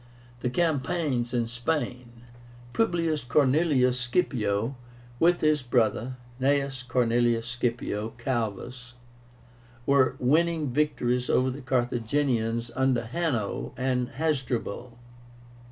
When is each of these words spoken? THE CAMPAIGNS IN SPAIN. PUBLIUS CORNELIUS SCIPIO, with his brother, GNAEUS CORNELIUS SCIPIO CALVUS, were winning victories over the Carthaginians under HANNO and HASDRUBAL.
THE 0.39 0.49
CAMPAIGNS 0.49 1.31
IN 1.31 1.45
SPAIN. 1.45 2.23
PUBLIUS 2.73 3.23
CORNELIUS 3.23 3.99
SCIPIO, 3.99 4.75
with 5.19 5.41
his 5.41 5.61
brother, 5.61 6.17
GNAEUS 6.39 6.81
CORNELIUS 6.87 7.45
SCIPIO 7.45 8.13
CALVUS, 8.17 8.95
were 9.85 10.15
winning 10.17 10.71
victories 10.71 11.29
over 11.29 11.51
the 11.51 11.61
Carthaginians 11.61 12.71
under 12.75 13.03
HANNO 13.05 13.75
and 13.77 14.09
HASDRUBAL. 14.17 14.97